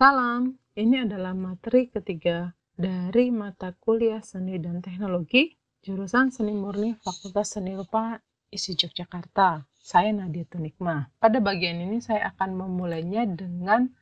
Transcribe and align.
Salam, 0.00 0.56
ini 0.80 1.04
adalah 1.04 1.36
materi 1.36 1.92
ketiga 1.92 2.56
dari 2.72 3.28
mata 3.28 3.76
kuliah 3.76 4.24
Seni 4.24 4.56
dan 4.56 4.80
Teknologi, 4.80 5.52
jurusan 5.84 6.32
Seni 6.32 6.56
Murni 6.56 6.96
Fakultas 7.04 7.52
Seni 7.52 7.76
Rupa 7.76 8.16
ISI 8.48 8.80
Yogyakarta. 8.80 9.68
Saya 9.76 10.08
Nadia 10.16 10.48
Tunikma. 10.48 11.12
Pada 11.20 11.36
bagian 11.44 11.84
ini 11.84 12.00
saya 12.00 12.32
akan 12.32 12.64
memulainya 12.64 13.28
dengan 13.28 13.92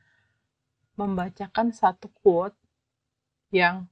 membacakan 0.95 1.75
satu 1.75 2.07
quote 2.23 2.55
yang 3.51 3.91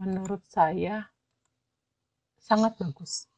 menurut 0.00 0.40
saya 0.48 1.12
sangat 2.40 2.72
bagus 2.80 3.28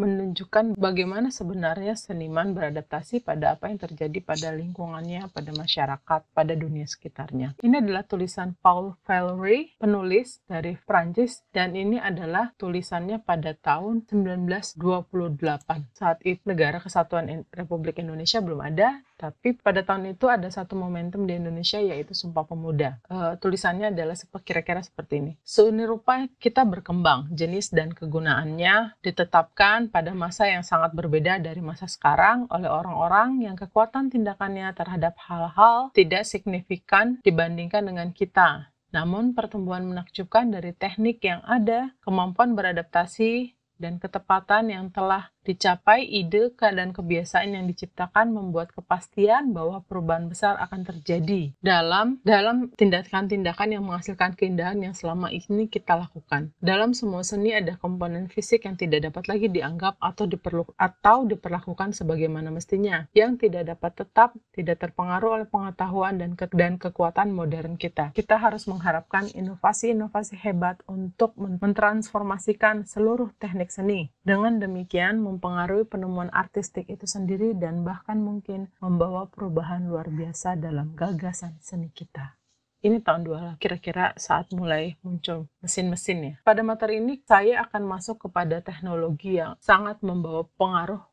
menunjukkan 0.00 0.80
bagaimana 0.80 1.28
sebenarnya 1.28 1.92
seniman 1.92 2.56
beradaptasi 2.56 3.20
pada 3.20 3.54
apa 3.54 3.68
yang 3.68 3.76
terjadi 3.76 4.18
pada 4.24 4.48
lingkungannya, 4.56 5.28
pada 5.28 5.52
masyarakat, 5.52 6.20
pada 6.32 6.54
dunia 6.56 6.88
sekitarnya. 6.88 7.60
Ini 7.60 7.84
adalah 7.84 8.08
tulisan 8.08 8.56
Paul 8.64 8.96
Valery, 9.04 9.76
penulis 9.76 10.40
dari 10.48 10.80
Prancis, 10.80 11.44
dan 11.52 11.76
ini 11.76 12.00
adalah 12.00 12.56
tulisannya 12.56 13.20
pada 13.20 13.52
tahun 13.52 14.08
1928. 14.08 15.92
Saat 15.92 16.24
itu 16.24 16.40
negara 16.48 16.80
kesatuan 16.80 17.44
Republik 17.52 18.00
Indonesia 18.00 18.40
belum 18.40 18.64
ada, 18.64 19.04
tapi 19.20 19.52
pada 19.60 19.84
tahun 19.84 20.16
itu 20.16 20.24
ada 20.32 20.48
satu 20.48 20.72
momentum 20.72 21.28
di 21.28 21.36
Indonesia 21.36 21.76
yaitu 21.76 22.16
Sumpah 22.16 22.48
Pemuda. 22.48 22.96
Uh, 23.04 23.36
tulisannya 23.36 23.92
adalah 23.92 24.16
kira-kira 24.40 24.80
seperti 24.80 25.20
ini. 25.20 25.32
Seuni 25.44 25.84
rupa 25.84 26.24
kita 26.40 26.64
berkembang, 26.64 27.28
jenis 27.28 27.68
dan 27.68 27.92
kegunaannya 27.92 28.96
ditetapkan 29.04 29.92
pada 29.92 30.16
masa 30.16 30.48
yang 30.48 30.64
sangat 30.64 30.96
berbeda 30.96 31.36
dari 31.36 31.60
masa 31.60 31.84
sekarang 31.84 32.48
oleh 32.48 32.72
orang-orang 32.72 33.44
yang 33.44 33.60
kekuatan 33.60 34.08
tindakannya 34.08 34.72
terhadap 34.72 35.12
hal-hal 35.28 35.92
tidak 35.92 36.24
signifikan 36.24 37.20
dibandingkan 37.20 37.84
dengan 37.84 38.16
kita. 38.16 38.72
Namun 38.90 39.36
pertumbuhan 39.36 39.86
menakjubkan 39.86 40.50
dari 40.50 40.74
teknik 40.74 41.22
yang 41.22 41.44
ada, 41.46 41.94
kemampuan 42.02 42.58
beradaptasi, 42.58 43.54
dan 43.80 43.96
ketepatan 43.96 44.68
yang 44.68 44.86
telah 44.92 45.32
dicapai 45.44 46.04
ide 46.04 46.52
dan 46.60 46.92
kebiasaan 46.92 47.56
yang 47.56 47.64
diciptakan 47.66 48.32
membuat 48.32 48.72
kepastian 48.76 49.56
bahwa 49.56 49.80
perubahan 49.88 50.28
besar 50.28 50.60
akan 50.60 50.84
terjadi 50.84 51.56
dalam 51.64 52.20
dalam 52.22 52.68
tindakan-tindakan 52.76 53.76
yang 53.76 53.84
menghasilkan 53.84 54.36
keindahan 54.36 54.78
yang 54.80 54.92
selama 54.92 55.32
ini 55.32 55.66
kita 55.66 55.96
lakukan. 55.96 56.52
Dalam 56.60 56.92
semua 56.92 57.24
seni 57.24 57.56
ada 57.56 57.76
komponen 57.80 58.28
fisik 58.28 58.68
yang 58.68 58.76
tidak 58.76 59.10
dapat 59.10 59.28
lagi 59.32 59.46
dianggap 59.48 59.96
atau 60.00 60.28
diperlu 60.28 60.64
atau 60.76 61.24
diperlakukan 61.24 61.96
sebagaimana 61.96 62.52
mestinya, 62.52 63.08
yang 63.16 63.40
tidak 63.40 63.68
dapat 63.70 63.92
tetap 63.96 64.36
tidak 64.52 64.80
terpengaruh 64.80 65.40
oleh 65.40 65.48
pengetahuan 65.48 66.20
dan 66.20 66.36
ke 66.36 66.48
dan 66.52 66.76
kekuatan 66.76 67.32
modern 67.32 67.80
kita. 67.80 68.12
Kita 68.12 68.36
harus 68.36 68.68
mengharapkan 68.68 69.28
inovasi-inovasi 69.32 70.36
hebat 70.40 70.80
untuk 70.84 71.32
mentransformasikan 71.36 72.84
seluruh 72.84 73.32
teknik 73.40 73.72
seni. 73.72 74.12
Dengan 74.20 74.60
demikian 74.60 75.22
mempengaruhi 75.30 75.86
penemuan 75.86 76.28
artistik 76.34 76.90
itu 76.90 77.06
sendiri 77.06 77.54
dan 77.54 77.86
bahkan 77.86 78.18
mungkin 78.18 78.66
membawa 78.82 79.30
perubahan 79.30 79.86
luar 79.86 80.10
biasa 80.10 80.58
dalam 80.58 80.98
gagasan 80.98 81.54
seni 81.62 81.94
kita. 81.94 82.34
Ini 82.80 83.04
tahun 83.04 83.28
2 83.28 83.60
kira-kira 83.60 84.16
saat 84.16 84.48
mulai 84.56 84.96
muncul 85.04 85.52
mesin-mesin 85.60 86.18
ya. 86.24 86.34
Pada 86.40 86.64
materi 86.64 86.96
ini 86.96 87.20
saya 87.28 87.60
akan 87.68 87.84
masuk 87.84 88.24
kepada 88.24 88.64
teknologi 88.64 89.36
yang 89.36 89.52
sangat 89.60 90.00
membawa 90.00 90.48
pengaruh 90.56 91.04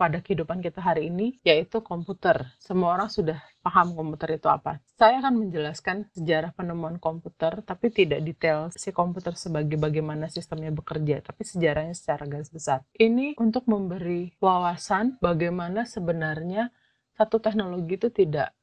pada 0.00 0.24
kehidupan 0.24 0.64
kita 0.64 0.80
hari 0.80 1.12
ini, 1.12 1.36
yaitu 1.44 1.84
komputer. 1.84 2.56
Semua 2.56 2.96
orang 2.96 3.12
sudah 3.12 3.36
paham 3.60 3.92
komputer 3.92 4.40
itu 4.40 4.48
apa. 4.48 4.80
Saya 4.96 5.20
akan 5.20 5.44
menjelaskan 5.44 6.08
sejarah 6.16 6.56
penemuan 6.56 6.96
komputer, 6.96 7.60
tapi 7.60 7.92
tidak 7.92 8.24
detail 8.24 8.72
si 8.72 8.96
komputer 8.96 9.36
sebagai 9.36 9.76
bagaimana 9.76 10.32
sistemnya 10.32 10.72
bekerja, 10.72 11.20
tapi 11.20 11.44
sejarahnya 11.44 11.92
secara 11.92 12.24
garis 12.24 12.48
besar. 12.48 12.80
Ini 12.96 13.36
untuk 13.36 13.68
memberi 13.68 14.32
wawasan 14.40 15.20
bagaimana 15.20 15.84
sebenarnya 15.84 16.72
satu 17.20 17.36
teknologi 17.44 18.00
itu 18.00 18.08
tidak 18.08 18.56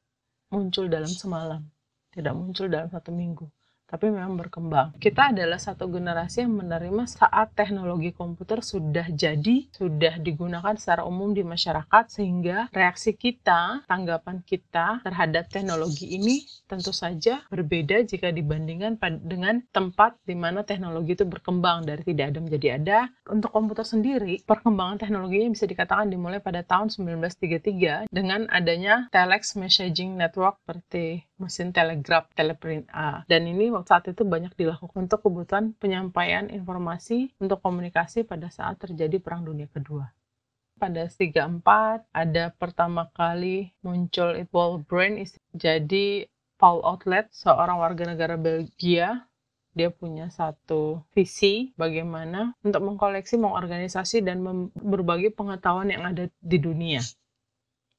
muncul 0.50 0.90
dalam 0.90 1.06
semalam, 1.06 1.62
tidak 2.10 2.34
muncul 2.34 2.66
dalam 2.66 2.90
satu 2.90 3.14
minggu 3.14 3.46
tapi 3.88 4.12
memang 4.12 4.36
berkembang. 4.36 4.92
Kita 5.00 5.32
adalah 5.32 5.56
satu 5.56 5.88
generasi 5.88 6.44
yang 6.44 6.52
menerima 6.60 7.08
saat 7.08 7.56
teknologi 7.56 8.12
komputer 8.12 8.60
sudah 8.60 9.08
jadi, 9.08 9.64
sudah 9.72 10.20
digunakan 10.20 10.76
secara 10.76 11.08
umum 11.08 11.32
di 11.32 11.40
masyarakat, 11.40 12.04
sehingga 12.12 12.68
reaksi 12.70 13.16
kita, 13.16 13.88
tanggapan 13.88 14.44
kita 14.44 15.00
terhadap 15.00 15.48
teknologi 15.48 16.12
ini 16.12 16.44
tentu 16.68 16.92
saja 16.92 17.40
berbeda 17.48 18.04
jika 18.04 18.28
dibandingkan 18.28 19.00
dengan 19.24 19.64
tempat 19.72 20.20
di 20.28 20.36
mana 20.36 20.60
teknologi 20.60 21.16
itu 21.16 21.24
berkembang 21.24 21.88
dari 21.88 22.04
tidak 22.04 22.36
ada 22.36 22.38
menjadi 22.44 22.68
ada. 22.76 22.98
Untuk 23.32 23.48
komputer 23.48 23.88
sendiri, 23.88 24.44
perkembangan 24.44 25.00
teknologinya 25.00 25.48
bisa 25.56 25.64
dikatakan 25.64 26.12
dimulai 26.12 26.44
pada 26.44 26.60
tahun 26.60 26.92
1933 26.92 28.12
dengan 28.12 28.44
adanya 28.52 29.08
telex 29.08 29.56
messaging 29.56 30.12
network 30.20 30.60
seperti 30.60 31.27
mesin 31.38 31.72
telegraf, 31.72 32.28
teleprint 32.34 32.84
A. 32.92 33.24
Dan 33.24 33.46
ini 33.46 33.70
saat 33.86 34.10
itu 34.10 34.26
banyak 34.26 34.52
dilakukan 34.58 35.08
untuk 35.08 35.24
kebutuhan 35.24 35.72
penyampaian 35.78 36.50
informasi 36.50 37.32
untuk 37.38 37.62
komunikasi 37.62 38.26
pada 38.26 38.50
saat 38.50 38.78
terjadi 38.82 39.22
Perang 39.22 39.46
Dunia 39.46 39.70
Kedua. 39.70 40.10
Pada 40.78 41.10
34 41.10 42.06
ada 42.14 42.44
pertama 42.54 43.10
kali 43.10 43.74
muncul 43.82 44.38
Paul 44.46 44.86
Brain 44.86 45.18
jadi 45.50 46.30
Paul 46.58 46.82
Outlet, 46.82 47.30
seorang 47.34 47.78
warga 47.78 48.06
negara 48.06 48.34
Belgia 48.38 49.26
dia 49.78 49.94
punya 49.94 50.26
satu 50.26 51.06
visi 51.14 51.70
bagaimana 51.78 52.50
untuk 52.66 52.82
mengkoleksi, 52.82 53.38
mengorganisasi, 53.38 54.26
dan 54.26 54.42
berbagi 54.74 55.30
pengetahuan 55.30 55.94
yang 55.94 56.02
ada 56.02 56.26
di 56.42 56.58
dunia. 56.58 56.98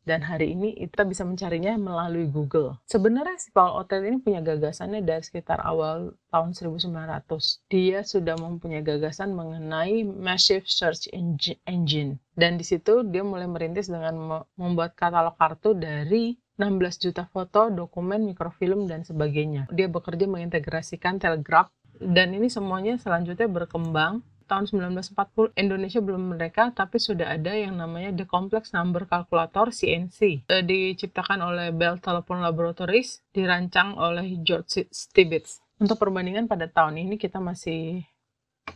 Dan 0.09 0.25
hari 0.25 0.57
ini 0.57 0.73
kita 0.73 1.05
bisa 1.05 1.21
mencarinya 1.21 1.77
melalui 1.77 2.25
Google. 2.25 2.81
Sebenarnya 2.89 3.37
si 3.37 3.53
Paul 3.53 3.77
Otel 3.85 4.09
ini 4.09 4.17
punya 4.17 4.41
gagasannya 4.41 5.05
dari 5.05 5.21
sekitar 5.21 5.61
awal 5.61 6.17
tahun 6.33 6.57
1900. 6.57 7.29
Dia 7.69 8.01
sudah 8.01 8.33
mempunyai 8.41 8.81
gagasan 8.81 9.37
mengenai 9.37 10.01
Massive 10.01 10.65
Search 10.65 11.05
Engine. 11.13 12.17
Dan 12.33 12.57
di 12.57 12.65
situ 12.65 13.05
dia 13.05 13.21
mulai 13.21 13.45
merintis 13.45 13.85
dengan 13.85 14.41
membuat 14.57 14.97
katalog 14.97 15.37
kartu 15.37 15.77
dari 15.77 16.41
16 16.57 17.05
juta 17.05 17.29
foto, 17.29 17.69
dokumen, 17.69 18.25
mikrofilm, 18.25 18.89
dan 18.89 19.05
sebagainya. 19.05 19.69
Dia 19.69 19.93
bekerja 19.93 20.25
mengintegrasikan 20.25 21.21
telegraf 21.21 21.69
dan 22.01 22.33
ini 22.33 22.49
semuanya 22.49 22.97
selanjutnya 22.97 23.45
berkembang 23.45 24.25
tahun 24.49 24.65
1940 24.65 25.53
Indonesia 25.53 26.01
belum 26.01 26.33
merdeka 26.33 26.73
tapi 26.73 26.97
sudah 26.97 27.37
ada 27.37 27.53
yang 27.53 27.77
namanya 27.77 28.09
The 28.17 28.25
Complex 28.25 28.73
Number 28.73 29.05
Calculator 29.05 29.69
CNC 29.69 30.49
e, 30.49 30.55
diciptakan 30.65 31.45
oleh 31.45 31.69
Bell 31.69 32.01
Telephone 32.01 32.41
Laboratories 32.41 33.21
dirancang 33.29 33.93
oleh 34.01 34.41
George 34.41 34.89
Stibitz 34.89 35.61
untuk 35.77 36.01
perbandingan 36.01 36.49
pada 36.49 36.65
tahun 36.65 36.97
ini 37.05 37.21
kita 37.21 37.37
masih 37.37 38.03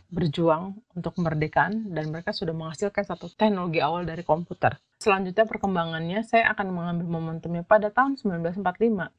berjuang 0.08 0.78
untuk 0.94 1.18
kemerdekaan 1.18 1.90
dan 1.90 2.10
mereka 2.10 2.30
sudah 2.30 2.54
menghasilkan 2.54 3.02
satu 3.02 3.30
teknologi 3.34 3.82
awal 3.82 4.06
dari 4.06 4.22
komputer. 4.22 4.78
Selanjutnya 4.98 5.44
perkembangannya 5.44 6.22
saya 6.22 6.54
akan 6.54 6.70
mengambil 6.70 7.06
momentumnya. 7.10 7.66
Pada 7.66 7.90
tahun 7.90 8.16
1945 8.16 8.62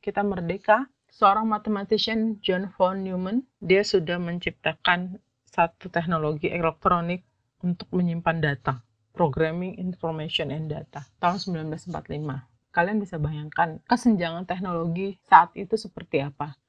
kita 0.01 0.21
merdeka 0.23 0.87
seorang 1.11 1.47
mathematician 1.47 2.41
John 2.43 2.71
von 2.75 3.05
Neumann 3.05 3.47
dia 3.63 3.85
sudah 3.87 4.19
menciptakan 4.19 5.19
satu 5.55 5.87
teknologi 5.87 6.51
elektronik 6.51 7.23
untuk 7.63 7.87
menyimpan 7.95 8.43
data, 8.43 8.83
Programming 9.15 9.79
Information 9.79 10.51
and 10.51 10.67
Data, 10.67 11.07
tahun 11.23 11.39
1945. 11.63 11.95
Kalian 12.75 12.99
bisa 12.99 13.15
bayangkan 13.15 13.79
kesenjangan 13.87 14.43
teknologi 14.43 15.15
saat 15.23 15.55
itu 15.55 15.79
seperti 15.79 16.19
apa. 16.19 16.59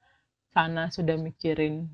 Sana 0.54 0.94
sudah 0.94 1.18
mikirin 1.18 1.90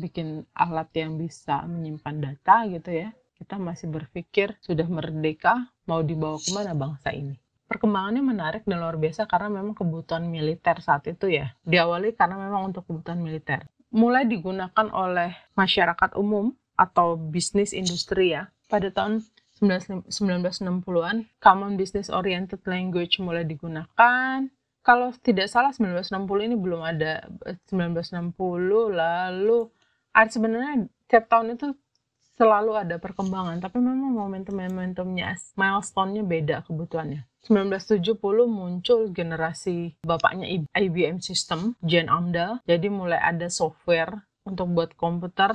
bikin 0.00 0.48
alat 0.56 0.88
yang 0.96 1.20
bisa 1.20 1.60
menyimpan 1.68 2.16
data 2.32 2.64
gitu 2.72 2.88
ya. 2.88 3.12
Kita 3.36 3.60
masih 3.60 3.92
berpikir 3.92 4.56
sudah 4.64 4.88
merdeka, 4.88 5.68
mau 5.84 6.00
dibawa 6.00 6.40
ke 6.40 6.56
mana 6.56 6.72
bangsa 6.72 7.12
ini 7.12 7.36
perkembangannya 7.70 8.18
menarik 8.18 8.62
dan 8.66 8.82
luar 8.82 8.98
biasa 8.98 9.30
karena 9.30 9.46
memang 9.46 9.78
kebutuhan 9.78 10.26
militer 10.26 10.82
saat 10.82 11.06
itu 11.06 11.30
ya. 11.30 11.54
Diawali 11.62 12.18
karena 12.18 12.34
memang 12.34 12.74
untuk 12.74 12.82
kebutuhan 12.82 13.22
militer 13.22 13.62
mulai 13.90 14.26
digunakan 14.26 14.86
oleh 14.94 15.34
masyarakat 15.58 16.14
umum 16.14 16.54
atau 16.78 17.18
bisnis 17.18 17.74
industri 17.74 18.32
ya. 18.34 18.48
Pada 18.70 18.88
tahun 18.88 19.26
1960-an, 19.60 21.16
Common 21.42 21.76
Business 21.76 22.08
Oriented 22.08 22.64
Language 22.64 23.20
mulai 23.20 23.44
digunakan. 23.44 24.46
Kalau 24.80 25.12
tidak 25.20 25.52
salah 25.52 25.76
1960 25.76 26.48
ini 26.48 26.56
belum 26.56 26.80
ada 26.80 27.28
1960 27.68 28.32
lalu 28.96 29.68
sebenarnya 30.16 30.88
tiap 31.04 31.28
tahun 31.28 31.60
itu 31.60 31.76
selalu 32.40 32.72
ada 32.72 32.96
perkembangan, 32.96 33.60
tapi 33.60 33.84
memang 33.84 34.16
momentum-momentumnya, 34.16 35.36
milestone-nya 35.60 36.24
beda 36.24 36.56
kebutuhannya. 36.64 37.28
1970 37.44 38.16
muncul 38.48 39.12
generasi 39.12 40.00
bapaknya 40.00 40.48
IBM 40.72 41.20
System, 41.20 41.76
Jen 41.84 42.08
Amdahl. 42.08 42.64
Jadi 42.64 42.88
mulai 42.88 43.20
ada 43.20 43.52
software 43.52 44.24
untuk 44.48 44.72
buat 44.72 44.96
komputer. 44.96 45.52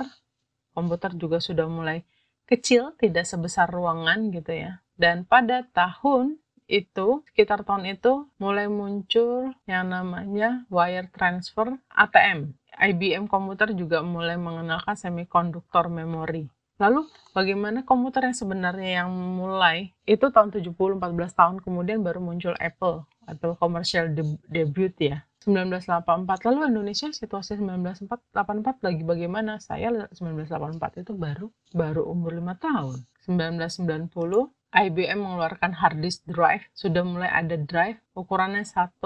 Komputer 0.70 1.18
juga 1.18 1.42
sudah 1.42 1.66
mulai 1.66 2.06
kecil, 2.46 2.94
tidak 3.02 3.26
sebesar 3.26 3.66
ruangan 3.66 4.30
gitu 4.30 4.54
ya. 4.54 4.78
Dan 4.94 5.26
pada 5.26 5.66
tahun 5.74 6.38
itu, 6.70 7.22
sekitar 7.30 7.66
tahun 7.66 7.98
itu, 7.98 8.30
mulai 8.38 8.70
muncul 8.70 9.54
yang 9.66 9.90
namanya 9.90 10.66
wire 10.70 11.10
transfer 11.10 11.78
ATM. 11.90 12.54
IBM 12.76 13.26
komputer 13.30 13.72
juga 13.72 14.02
mulai 14.02 14.36
mengenalkan 14.36 14.94
semikonduktor 14.98 15.88
memori. 15.88 16.50
Lalu 16.76 17.08
bagaimana 17.32 17.84
komputer 17.88 18.28
yang 18.28 18.36
sebenarnya 18.36 18.90
yang 19.04 19.10
mulai 19.12 19.96
itu 20.04 20.28
tahun 20.28 20.52
70 20.52 20.72
14 20.72 21.32
tahun 21.32 21.56
kemudian 21.64 22.00
baru 22.04 22.20
muncul 22.20 22.52
Apple 22.56 23.08
atau 23.24 23.56
commercial 23.56 24.12
debut 24.48 24.94
ya 24.96 25.26
1984 25.46 26.46
lalu 26.48 26.58
Indonesia 26.66 27.06
situasi 27.12 27.58
1984 27.62 28.82
lagi 28.82 29.02
bagaimana 29.06 29.62
saya 29.62 30.10
1984 30.10 31.06
itu 31.06 31.12
baru 31.14 31.48
baru 31.70 32.02
umur 32.08 32.34
5 32.34 32.64
tahun 32.66 32.98
1990 33.28 34.56
IBM 34.76 35.24
mengeluarkan 35.24 35.72
hard 35.72 36.04
disk 36.04 36.20
drive, 36.28 36.60
sudah 36.76 37.00
mulai 37.00 37.32
ada 37.32 37.56
drive 37.56 37.96
ukurannya 38.12 38.60
1,5 38.60 39.00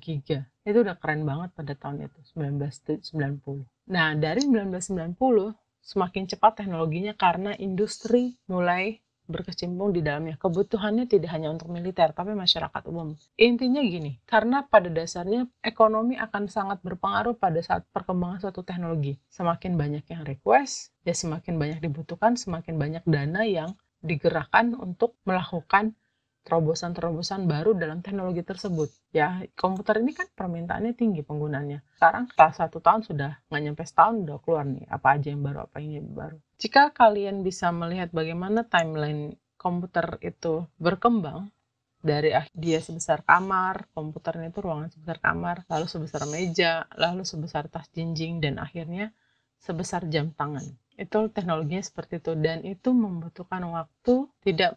giga. 0.00 0.48
Itu 0.64 0.80
udah 0.80 0.96
keren 0.96 1.28
banget 1.28 1.52
pada 1.52 1.76
tahun 1.76 2.08
itu, 2.08 2.16
1990. 2.32 3.68
Nah, 3.92 4.16
dari 4.16 4.40
1990, 4.48 5.52
semakin 5.88 6.28
cepat 6.28 6.60
teknologinya 6.60 7.16
karena 7.16 7.56
industri 7.56 8.36
mulai 8.44 9.00
berkecimpung 9.28 9.92
di 9.92 10.00
dalamnya. 10.00 10.40
Kebutuhannya 10.40 11.04
tidak 11.04 11.32
hanya 11.36 11.52
untuk 11.52 11.68
militer, 11.68 12.12
tapi 12.16 12.32
masyarakat 12.32 12.82
umum. 12.88 13.12
Intinya 13.36 13.84
gini, 13.84 14.16
karena 14.24 14.64
pada 14.64 14.88
dasarnya 14.88 15.44
ekonomi 15.60 16.16
akan 16.16 16.48
sangat 16.48 16.80
berpengaruh 16.80 17.36
pada 17.36 17.60
saat 17.60 17.84
perkembangan 17.92 18.48
suatu 18.48 18.64
teknologi. 18.64 19.20
Semakin 19.28 19.76
banyak 19.76 20.04
yang 20.08 20.24
request, 20.24 20.96
ya 21.04 21.12
semakin 21.12 21.60
banyak 21.60 21.78
dibutuhkan, 21.84 22.40
semakin 22.40 22.80
banyak 22.80 23.04
dana 23.04 23.44
yang 23.44 23.76
digerakkan 24.00 24.72
untuk 24.72 25.20
melakukan 25.28 25.92
terobosan-terobosan 26.48 27.44
baru 27.44 27.76
dalam 27.76 28.00
teknologi 28.00 28.40
tersebut. 28.40 28.88
Ya, 29.12 29.44
komputer 29.52 30.00
ini 30.00 30.16
kan 30.16 30.24
permintaannya 30.32 30.96
tinggi 30.96 31.20
penggunanya. 31.20 31.84
Sekarang 32.00 32.24
setelah 32.32 32.54
satu 32.56 32.80
tahun 32.80 33.04
sudah 33.04 33.30
nggak 33.52 33.62
nyampe 33.68 33.84
setahun 33.84 34.24
udah 34.24 34.38
keluar 34.40 34.64
nih 34.64 34.88
apa 34.88 35.20
aja 35.20 35.28
yang 35.28 35.44
baru, 35.44 35.58
apa 35.68 35.76
yang 35.84 36.08
baru. 36.08 36.40
Jika 36.56 36.96
kalian 36.96 37.44
bisa 37.44 37.68
melihat 37.68 38.08
bagaimana 38.16 38.64
timeline 38.64 39.36
komputer 39.60 40.16
itu 40.24 40.64
berkembang, 40.80 41.52
dari 42.00 42.32
dia 42.54 42.80
sebesar 42.80 43.26
kamar, 43.26 43.90
komputernya 43.92 44.48
itu 44.48 44.64
ruangan 44.64 44.88
sebesar 44.88 45.18
kamar, 45.20 45.68
lalu 45.68 45.86
sebesar 45.90 46.22
meja, 46.30 46.88
lalu 46.96 47.26
sebesar 47.28 47.68
tas 47.68 47.90
jinjing, 47.92 48.40
dan 48.40 48.56
akhirnya 48.56 49.12
sebesar 49.60 50.06
jam 50.08 50.32
tangan 50.32 50.64
itu 50.98 51.30
teknologinya 51.30 51.80
seperti 51.80 52.18
itu 52.18 52.34
dan 52.34 52.66
itu 52.66 52.90
membutuhkan 52.90 53.62
waktu 53.70 54.26
tidak 54.42 54.74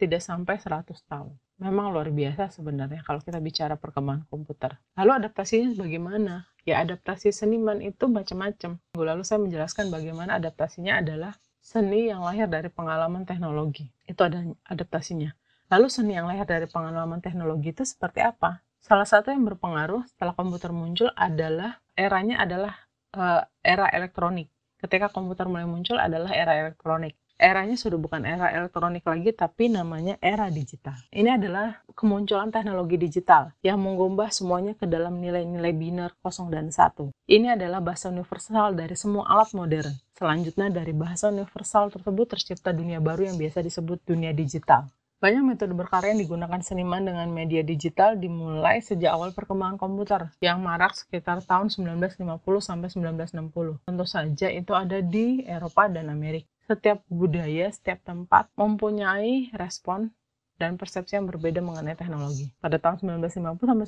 tidak 0.00 0.24
sampai 0.24 0.56
100 0.56 0.88
tahun. 1.04 1.36
Memang 1.60 1.92
luar 1.92 2.08
biasa 2.08 2.48
sebenarnya 2.48 3.04
kalau 3.04 3.20
kita 3.20 3.36
bicara 3.36 3.76
perkembangan 3.76 4.24
komputer. 4.32 4.80
Lalu 4.96 5.20
adaptasinya 5.20 5.76
bagaimana? 5.76 6.48
Ya 6.64 6.80
adaptasi 6.80 7.36
seniman 7.36 7.84
itu 7.84 8.08
macam-macam. 8.08 8.80
Lalu 8.96 9.22
saya 9.28 9.44
menjelaskan 9.44 9.92
bagaimana 9.92 10.40
adaptasinya 10.40 11.04
adalah 11.04 11.36
seni 11.60 12.08
yang 12.08 12.24
lahir 12.24 12.48
dari 12.48 12.72
pengalaman 12.72 13.28
teknologi. 13.28 13.92
Itu 14.08 14.24
ada 14.24 14.40
adaptasinya. 14.64 15.36
Lalu 15.68 15.86
seni 15.92 16.16
yang 16.16 16.24
lahir 16.24 16.48
dari 16.48 16.64
pengalaman 16.64 17.20
teknologi 17.20 17.76
itu 17.76 17.84
seperti 17.84 18.24
apa? 18.24 18.64
Salah 18.80 19.04
satu 19.04 19.28
yang 19.28 19.44
berpengaruh 19.44 20.08
setelah 20.08 20.32
komputer 20.32 20.72
muncul 20.72 21.12
adalah 21.12 21.76
eranya 21.92 22.40
adalah 22.40 22.72
uh, 23.12 23.44
era 23.60 23.92
elektronik 23.92 24.48
ketika 24.80 25.12
komputer 25.12 25.46
mulai 25.46 25.68
muncul 25.68 26.00
adalah 26.00 26.32
era 26.32 26.56
elektronik. 26.56 27.14
Eranya 27.40 27.72
sudah 27.72 27.96
bukan 27.96 28.28
era 28.28 28.52
elektronik 28.52 29.00
lagi, 29.08 29.32
tapi 29.32 29.72
namanya 29.72 30.20
era 30.20 30.52
digital. 30.52 31.00
Ini 31.08 31.40
adalah 31.40 31.80
kemunculan 31.96 32.52
teknologi 32.52 33.00
digital 33.00 33.56
yang 33.64 33.80
mengubah 33.80 34.28
semuanya 34.28 34.76
ke 34.76 34.84
dalam 34.84 35.16
nilai-nilai 35.16 35.72
biner 35.72 36.12
kosong 36.20 36.52
dan 36.52 36.68
satu. 36.68 37.08
Ini 37.24 37.56
adalah 37.56 37.80
bahasa 37.80 38.12
universal 38.12 38.76
dari 38.76 38.92
semua 38.92 39.24
alat 39.24 39.56
modern. 39.56 39.96
Selanjutnya 40.12 40.68
dari 40.68 40.92
bahasa 40.92 41.32
universal 41.32 41.88
tersebut 41.88 42.28
tercipta 42.28 42.76
dunia 42.76 43.00
baru 43.00 43.32
yang 43.32 43.40
biasa 43.40 43.64
disebut 43.64 44.04
dunia 44.04 44.36
digital. 44.36 44.92
Banyak 45.20 45.52
metode 45.52 45.76
berkarya 45.76 46.16
yang 46.16 46.24
digunakan 46.24 46.64
seniman 46.64 47.04
dengan 47.04 47.28
media 47.28 47.60
digital 47.60 48.16
dimulai 48.16 48.80
sejak 48.80 49.12
awal 49.12 49.36
perkembangan 49.36 49.76
komputer 49.76 50.32
yang 50.40 50.64
marak 50.64 50.96
sekitar 50.96 51.44
tahun 51.44 51.68
1950 51.68 52.40
sampai 52.64 52.88
1960. 52.88 53.84
Tentu 53.84 54.06
saja 54.08 54.48
itu 54.48 54.72
ada 54.72 55.04
di 55.04 55.44
Eropa 55.44 55.92
dan 55.92 56.08
Amerika. 56.08 56.48
Setiap 56.64 57.04
budaya, 57.12 57.68
setiap 57.68 58.00
tempat 58.00 58.48
mempunyai 58.56 59.52
respon 59.52 60.08
dan 60.56 60.80
persepsi 60.80 61.20
yang 61.20 61.28
berbeda 61.28 61.60
mengenai 61.60 62.00
teknologi. 62.00 62.48
Pada 62.56 62.80
tahun 62.80 63.20
1950 63.20 63.60
sampai 63.60 63.86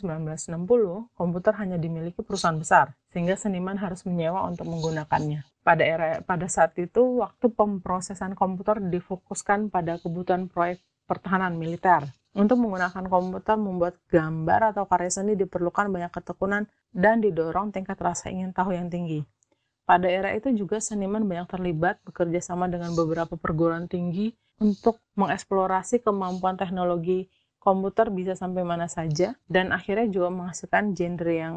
1960, 0.69 1.17
komputer 1.17 1.57
hanya 1.57 1.81
dimiliki 1.81 2.21
perusahaan 2.21 2.61
besar, 2.61 2.93
sehingga 3.09 3.41
seniman 3.41 3.81
harus 3.81 4.05
menyewa 4.05 4.45
untuk 4.45 4.69
menggunakannya. 4.69 5.49
Pada 5.65 5.81
era 5.81 6.21
pada 6.21 6.45
saat 6.45 6.77
itu, 6.77 7.25
waktu 7.25 7.49
pemrosesan 7.49 8.37
komputer 8.37 8.85
difokuskan 8.85 9.73
pada 9.73 9.97
kebutuhan 9.97 10.53
proyek 10.53 10.85
pertahanan 11.07 11.55
militer. 11.57 12.07
Untuk 12.33 12.65
menggunakan 12.65 13.13
komputer 13.13 13.61
membuat 13.61 14.01
gambar 14.09 14.73
atau 14.73 14.89
karya 14.89 15.13
seni 15.13 15.37
diperlukan 15.37 15.93
banyak 15.93 16.09
ketekunan 16.09 16.65
dan 16.89 17.21
didorong 17.21 17.77
tingkat 17.77 18.01
rasa 18.01 18.33
ingin 18.33 18.57
tahu 18.57 18.73
yang 18.73 18.89
tinggi. 18.89 19.21
Pada 19.85 20.09
era 20.09 20.33
itu 20.33 20.49
juga 20.57 20.81
seniman 20.81 21.27
banyak 21.29 21.53
terlibat 21.53 22.01
bekerja 22.07 22.41
sama 22.41 22.73
dengan 22.73 22.97
beberapa 22.97 23.37
perguruan 23.37 23.85
tinggi 23.85 24.33
untuk 24.63 25.03
mengeksplorasi 25.19 26.01
kemampuan 26.01 26.57
teknologi 26.57 27.29
komputer 27.61 28.09
bisa 28.09 28.33
sampai 28.33 28.65
mana 28.65 28.89
saja 28.89 29.37
dan 29.51 29.75
akhirnya 29.75 30.09
juga 30.09 30.33
menghasilkan 30.33 30.97
genre 30.97 31.35
yang 31.35 31.55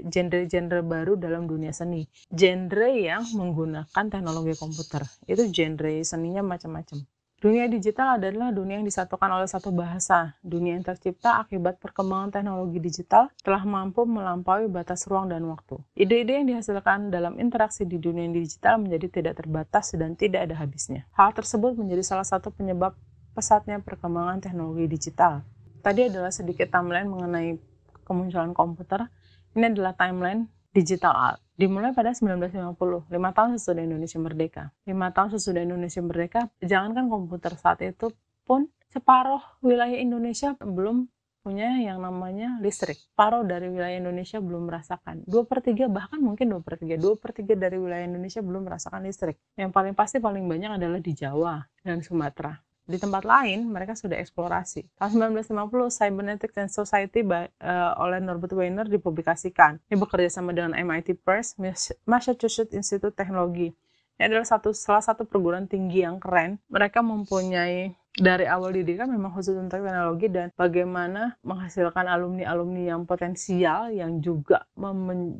genre-genre 0.00 0.80
baru 0.80 1.16
dalam 1.20 1.44
dunia 1.44 1.72
seni. 1.76 2.08
Genre 2.32 2.88
yang 2.92 3.24
menggunakan 3.36 4.04
teknologi 4.08 4.56
komputer. 4.56 5.04
Itu 5.28 5.48
genre 5.52 5.92
seninya 6.04 6.40
macam-macam. 6.40 7.04
Dunia 7.38 7.70
digital 7.70 8.18
adalah 8.18 8.50
dunia 8.50 8.82
yang 8.82 8.86
disatukan 8.90 9.30
oleh 9.30 9.46
satu 9.46 9.70
bahasa. 9.70 10.34
Dunia 10.42 10.74
yang 10.74 10.82
tercipta 10.82 11.38
akibat 11.38 11.78
perkembangan 11.78 12.34
teknologi 12.34 12.82
digital 12.82 13.30
telah 13.46 13.62
mampu 13.62 14.02
melampaui 14.10 14.66
batas 14.66 15.06
ruang 15.06 15.30
dan 15.30 15.46
waktu. 15.46 15.78
Ide-ide 15.94 16.42
yang 16.42 16.50
dihasilkan 16.50 17.14
dalam 17.14 17.38
interaksi 17.38 17.86
di 17.86 17.94
dunia 18.02 18.26
digital 18.34 18.82
menjadi 18.82 19.22
tidak 19.22 19.38
terbatas 19.38 19.94
dan 19.94 20.18
tidak 20.18 20.50
ada 20.50 20.58
habisnya. 20.58 21.06
Hal 21.14 21.30
tersebut 21.30 21.78
menjadi 21.78 22.02
salah 22.02 22.26
satu 22.26 22.50
penyebab 22.50 22.98
pesatnya 23.38 23.78
perkembangan 23.86 24.42
teknologi 24.42 24.90
digital. 24.90 25.46
Tadi 25.78 26.10
adalah 26.10 26.34
sedikit 26.34 26.66
timeline 26.74 27.06
mengenai 27.06 27.54
kemunculan 28.02 28.50
komputer. 28.50 29.06
Ini 29.54 29.78
adalah 29.78 29.94
timeline 29.94 30.50
digital 30.72 31.14
art 31.16 31.40
dimulai 31.58 31.90
pada 31.90 32.14
1950, 32.14 33.10
lima 33.10 33.30
tahun 33.34 33.58
sesudah 33.58 33.82
Indonesia 33.82 34.18
merdeka. 34.22 34.64
Lima 34.86 35.10
tahun 35.10 35.34
sesudah 35.34 35.66
Indonesia 35.66 35.98
merdeka, 35.98 36.40
jangankan 36.62 37.10
komputer 37.10 37.58
saat 37.58 37.82
itu 37.82 38.14
pun 38.46 38.70
separuh 38.94 39.42
wilayah 39.60 39.98
Indonesia 39.98 40.54
belum 40.62 41.10
punya 41.42 41.80
yang 41.82 41.98
namanya 41.98 42.62
listrik. 42.62 43.00
Paruh 43.16 43.42
dari 43.42 43.72
wilayah 43.72 43.98
Indonesia 43.98 44.38
belum 44.38 44.68
merasakan. 44.68 45.24
Dua 45.24 45.48
per 45.48 45.64
tiga, 45.64 45.88
bahkan 45.90 46.20
mungkin 46.20 46.52
dua 46.52 46.62
per 46.62 46.76
tiga. 46.76 46.94
Dua 47.00 47.16
per 47.16 47.34
tiga 47.34 47.56
dari 47.56 47.80
wilayah 47.80 48.04
Indonesia 48.04 48.44
belum 48.44 48.68
merasakan 48.68 49.02
listrik. 49.02 49.40
Yang 49.56 49.70
paling 49.74 49.94
pasti 49.96 50.20
paling 50.20 50.44
banyak 50.44 50.76
adalah 50.76 51.00
di 51.00 51.12
Jawa 51.16 51.58
dan 51.80 52.04
Sumatera. 52.04 52.67
Di 52.88 52.96
tempat 52.96 53.28
lain, 53.28 53.68
mereka 53.68 53.92
sudah 53.92 54.16
eksplorasi. 54.16 54.88
Tahun 54.96 55.12
1950, 55.36 55.92
Cybernetics 55.92 56.56
and 56.56 56.72
Society 56.72 57.20
by, 57.20 57.52
uh, 57.60 57.92
oleh 58.00 58.16
Norbert 58.16 58.56
Weiner 58.56 58.88
dipublikasikan. 58.88 59.76
Ini 59.92 60.00
bekerja 60.00 60.40
sama 60.40 60.56
dengan 60.56 60.72
MIT 60.72 61.20
Press, 61.20 61.60
Massachusetts 62.08 62.72
Institute 62.72 63.12
Technology. 63.12 63.76
Ini 64.16 64.32
adalah 64.32 64.48
satu, 64.48 64.72
salah 64.72 65.04
satu 65.04 65.28
perguruan 65.28 65.68
tinggi 65.68 66.00
yang 66.00 66.16
keren. 66.16 66.56
Mereka 66.72 67.04
mempunyai 67.04 67.92
dari 68.16 68.48
awal 68.48 68.72
didikan 68.72 69.12
memang 69.12 69.36
khusus 69.36 69.54
untuk 69.54 69.84
teknologi 69.84 70.32
dan 70.32 70.48
bagaimana 70.56 71.36
menghasilkan 71.44 72.08
alumni-alumni 72.08 72.96
yang 72.96 73.04
potensial 73.04 73.92
yang 73.92 74.18
juga 74.24 74.64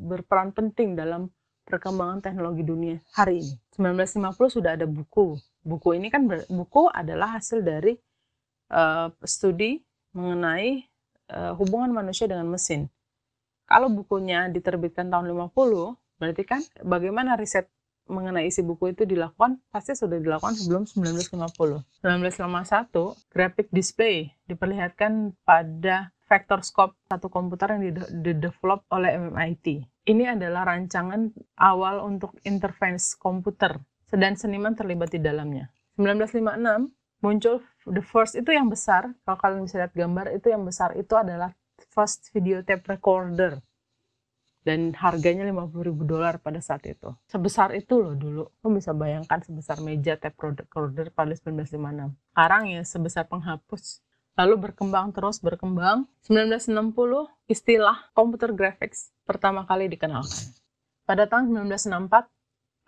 berperan 0.05 0.53
penting 0.53 0.93
dalam 0.93 1.33
perkembangan 1.65 2.21
teknologi 2.21 2.61
dunia 2.61 2.97
hari 3.17 3.41
ini. 3.41 3.53
1950 3.73 4.55
sudah 4.61 4.77
ada 4.77 4.87
buku 4.87 5.35
buku 5.63 5.99
ini 5.99 6.07
kan 6.09 6.25
buku 6.47 6.87
adalah 6.91 7.39
hasil 7.39 7.61
dari 7.63 7.93
uh, 8.71 9.11
studi 9.23 9.79
mengenai 10.15 10.83
uh, 11.33 11.53
hubungan 11.57 11.93
manusia 11.93 12.25
dengan 12.25 12.49
mesin. 12.49 12.89
Kalau 13.69 13.93
bukunya 13.93 14.49
diterbitkan 14.49 15.13
tahun 15.13 15.29
50, 15.29 15.93
berarti 16.17 16.43
kan 16.43 16.61
bagaimana 16.81 17.37
riset 17.37 17.69
mengenai 18.09 18.49
isi 18.49 18.65
buku 18.65 18.97
itu 18.97 19.05
dilakukan, 19.05 19.61
pasti 19.69 19.93
sudah 19.93 20.17
dilakukan 20.17 20.57
sebelum 20.57 20.89
1950. 20.89 22.01
1951, 22.01 23.29
graphic 23.29 23.69
display 23.69 24.33
diperlihatkan 24.49 25.37
pada 25.45 26.09
vectorscope 26.25 26.97
satu 27.05 27.29
komputer 27.29 27.77
yang 27.77 27.93
didevelop 28.25 28.85
oleh 28.89 29.13
MIT. 29.29 29.85
Ini 30.09 30.33
adalah 30.33 30.65
rancangan 30.65 31.29
awal 31.61 32.01
untuk 32.01 32.33
interface 32.41 33.13
komputer, 33.13 33.77
dan 34.13 34.33
seniman 34.37 34.73
terlibat 34.73 35.13
di 35.13 35.21
dalamnya. 35.21 35.69
1956 35.99 36.93
muncul 37.19 37.59
the 37.89 38.01
first 38.01 38.33
itu 38.39 38.49
yang 38.53 38.71
besar, 38.71 39.11
kalau 39.27 39.37
kalian 39.37 39.61
bisa 39.67 39.83
lihat 39.83 39.93
gambar 39.93 40.25
itu 40.33 40.47
yang 40.49 40.63
besar 40.63 40.95
itu 40.95 41.13
adalah 41.17 41.51
first 41.91 42.31
video 42.31 42.63
tape 42.63 42.85
recorder 42.87 43.59
dan 44.67 44.91
harganya 44.93 45.47
50 45.47 45.87
ribu 45.87 46.03
dolar 46.03 46.37
pada 46.37 46.59
saat 46.59 46.83
itu. 46.85 47.15
Sebesar 47.31 47.71
itu 47.73 47.97
loh 47.97 48.13
dulu. 48.13 48.43
Lo 48.47 48.67
bisa 48.69 48.91
bayangkan 48.91 49.39
sebesar 49.41 49.79
meja 49.79 50.19
tape 50.19 50.35
recorder 50.35 51.09
pada 51.09 51.31
1956. 51.33 52.13
Sekarang 52.35 52.63
ya 52.67 52.81
sebesar 52.83 53.25
penghapus. 53.25 54.03
Lalu 54.37 54.69
berkembang 54.69 55.11
terus 55.15 55.39
berkembang. 55.39 56.07
1960 56.27 56.71
istilah 57.49 58.11
computer 58.13 58.51
graphics 58.51 59.11
pertama 59.23 59.63
kali 59.65 59.87
dikenalkan. 59.89 60.53
Pada 61.07 61.25
tahun 61.25 61.49
1964 61.71 62.38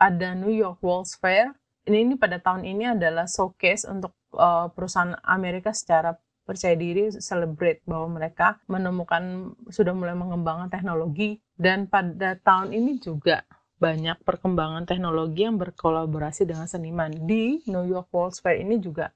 ada 0.02 0.34
New 0.34 0.50
York 0.50 0.82
World's 0.82 1.14
Fair. 1.14 1.54
Ini, 1.86 2.10
ini 2.10 2.14
pada 2.18 2.42
tahun 2.42 2.66
ini 2.66 2.98
adalah 2.98 3.30
showcase 3.30 3.86
untuk 3.86 4.18
uh, 4.34 4.74
perusahaan 4.74 5.14
Amerika 5.22 5.70
secara 5.70 6.18
percaya 6.42 6.74
diri 6.74 7.14
celebrate 7.22 7.86
bahwa 7.86 8.18
mereka 8.18 8.58
menemukan 8.66 9.54
sudah 9.70 9.94
mulai 9.94 10.18
mengembangkan 10.18 10.74
teknologi 10.74 11.38
dan 11.54 11.86
pada 11.86 12.34
tahun 12.42 12.74
ini 12.74 12.98
juga 12.98 13.46
banyak 13.78 14.22
perkembangan 14.26 14.86
teknologi 14.86 15.46
yang 15.46 15.58
berkolaborasi 15.58 16.50
dengan 16.50 16.66
seniman 16.66 17.14
di 17.14 17.62
New 17.70 17.86
York 17.86 18.10
World's 18.10 18.42
Fair 18.42 18.62
ini 18.62 18.82
juga 18.82 19.14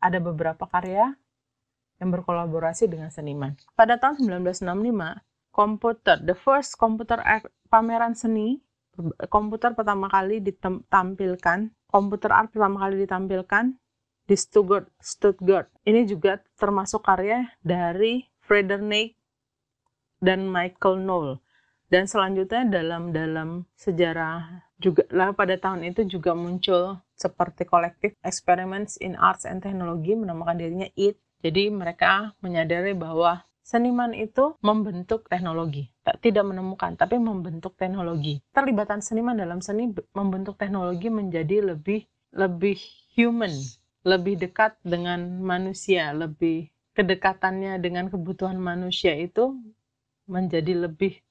ada 0.00 0.20
beberapa 0.20 0.68
karya 0.68 1.12
yang 2.00 2.10
berkolaborasi 2.10 2.88
dengan 2.90 3.14
seniman. 3.14 3.54
Pada 3.78 3.94
tahun 3.94 4.26
1965, 4.26 4.64
komputer, 5.54 6.18
the 6.24 6.34
first 6.34 6.74
komputer 6.74 7.22
pameran 7.70 8.18
seni, 8.18 8.58
komputer 9.28 9.72
pertama 9.72 10.08
kali 10.12 10.44
ditampilkan, 10.44 11.72
komputer 11.88 12.30
art 12.32 12.52
pertama 12.52 12.86
kali 12.86 13.04
ditampilkan 13.04 13.74
di 14.28 14.36
Stuttgart. 14.38 14.88
Stuttgart. 15.00 15.68
Ini 15.82 16.06
juga 16.06 16.40
termasuk 16.56 17.02
karya 17.04 17.48
dari 17.64 18.24
Frederick 18.44 19.16
dan 20.22 20.46
Michael 20.46 21.02
Knoll. 21.02 21.28
Dan 21.92 22.08
selanjutnya 22.08 22.64
dalam 22.64 23.12
dalam 23.12 23.68
sejarah 23.76 24.64
juga 24.80 25.04
lah 25.12 25.36
pada 25.36 25.60
tahun 25.60 25.84
itu 25.92 26.08
juga 26.08 26.32
muncul 26.32 26.96
seperti 27.12 27.68
kolektif 27.68 28.16
Experiments 28.24 28.96
in 28.96 29.12
Arts 29.20 29.44
and 29.44 29.60
Technology 29.60 30.16
menamakan 30.16 30.56
dirinya 30.56 30.88
IT. 30.96 31.20
Jadi 31.44 31.68
mereka 31.68 32.32
menyadari 32.40 32.96
bahwa 32.96 33.44
seniman 33.72 34.12
itu 34.12 34.52
membentuk 34.60 35.32
teknologi, 35.32 35.88
tidak 36.20 36.44
menemukan 36.44 36.92
tapi 36.92 37.16
membentuk 37.16 37.72
teknologi. 37.80 38.44
Terlibatan 38.52 39.00
seniman 39.00 39.32
dalam 39.32 39.64
seni 39.64 39.88
membentuk 40.12 40.60
teknologi 40.60 41.08
menjadi 41.08 41.72
lebih 41.72 42.04
lebih 42.36 42.76
human 43.16 43.52
lebih 44.02 44.34
dekat 44.38 44.74
dengan 44.82 45.38
manusia, 45.38 46.10
lebih 46.10 46.68
kedekatannya 46.92 47.78
dengan 47.78 48.10
kebutuhan 48.10 48.58
manusia 48.58 49.14
itu 49.14 49.56
menjadi 50.26 50.86
lebih 50.86 51.22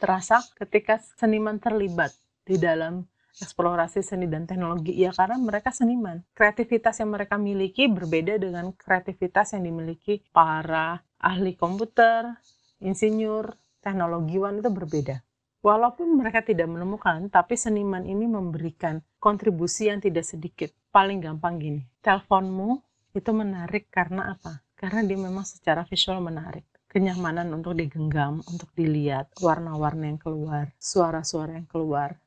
terasa 0.00 0.42
ketika 0.58 0.98
seniman 1.20 1.60
terlibat 1.60 2.10
di 2.44 2.56
dalam 2.58 3.04
eksplorasi 3.40 4.04
seni 4.04 4.30
dan 4.30 4.46
teknologi 4.46 4.94
ya 4.94 5.10
karena 5.10 5.40
mereka 5.40 5.74
seniman 5.74 6.22
kreativitas 6.34 7.00
yang 7.02 7.10
mereka 7.10 7.34
miliki 7.40 7.90
berbeda 7.90 8.38
dengan 8.38 8.70
kreativitas 8.74 9.54
yang 9.56 9.66
dimiliki 9.66 10.22
para 10.30 11.02
ahli 11.18 11.58
komputer 11.58 12.38
insinyur 12.78 13.56
teknologiwan 13.82 14.60
itu 14.60 14.70
berbeda 14.70 15.24
Walaupun 15.64 16.20
mereka 16.20 16.44
tidak 16.44 16.68
menemukan, 16.68 17.32
tapi 17.32 17.56
seniman 17.56 18.04
ini 18.04 18.28
memberikan 18.28 19.00
kontribusi 19.16 19.88
yang 19.88 19.96
tidak 19.96 20.28
sedikit. 20.28 20.68
Paling 20.92 21.24
gampang 21.24 21.56
gini, 21.56 21.88
teleponmu 22.04 22.84
itu 23.16 23.32
menarik 23.32 23.88
karena 23.88 24.36
apa? 24.36 24.60
Karena 24.76 25.00
dia 25.00 25.16
memang 25.16 25.48
secara 25.48 25.88
visual 25.88 26.20
menarik. 26.20 26.68
Kenyamanan 26.84 27.48
untuk 27.48 27.80
digenggam, 27.80 28.44
untuk 28.44 28.68
dilihat, 28.76 29.32
warna-warna 29.40 30.12
yang 30.12 30.20
keluar, 30.20 30.68
suara-suara 30.76 31.56
yang 31.56 31.64
keluar. 31.64 32.20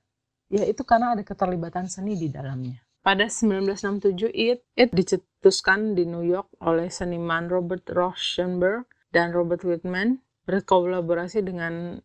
Ya 0.48 0.64
itu 0.64 0.84
karena 0.88 1.16
ada 1.16 1.24
keterlibatan 1.28 1.92
seni 1.92 2.16
di 2.16 2.32
dalamnya. 2.32 2.80
Pada 3.04 3.32
1967, 3.32 4.32
IT, 4.36 4.60
IT 4.76 4.92
dicetuskan 4.92 5.96
di 5.96 6.04
New 6.04 6.28
York 6.28 6.52
oleh 6.60 6.92
seniman 6.92 7.48
Robert 7.48 7.88
Rauschenberg 7.88 8.84
dan 9.16 9.32
Robert 9.32 9.64
Whitman 9.64 10.20
berkolaborasi 10.44 11.44
dengan 11.44 12.04